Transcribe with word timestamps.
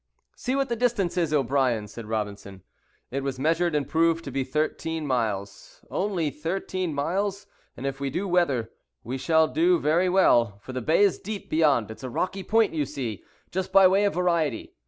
"See 0.35 0.55
what 0.55 0.67
the 0.67 0.75
distance 0.75 1.15
is, 1.15 1.31
O'Brien," 1.31 1.87
said 1.87 2.07
Robinson. 2.07 2.63
It 3.11 3.21
was 3.21 3.37
measured, 3.37 3.75
and 3.75 3.87
proved 3.87 4.23
to 4.23 4.31
be 4.31 4.43
thirteen 4.43 5.05
miles. 5.05 5.85
"Only 5.91 6.31
thirteen 6.31 6.91
miles; 6.91 7.45
and 7.77 7.85
if 7.85 7.99
we 7.99 8.09
do 8.09 8.27
weather, 8.27 8.71
we 9.03 9.19
shall 9.19 9.47
do 9.47 9.77
very 9.77 10.09
well, 10.09 10.57
for 10.63 10.73
the 10.73 10.81
bay 10.81 11.03
is 11.03 11.19
deep 11.19 11.51
beyond. 11.51 11.91
It's 11.91 12.01
a 12.03 12.09
rocky 12.09 12.41
point, 12.41 12.73
you 12.73 12.83
see, 12.87 13.23
just 13.51 13.71
by 13.71 13.85
way 13.87 14.05
of 14.05 14.15
variety. 14.15 14.73